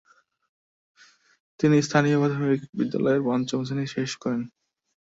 [1.59, 4.41] তিনি স্থানীয় প্রাথমিক বিদ্যালয়ে পঞ্চম শ্রেণি শেষ করেন।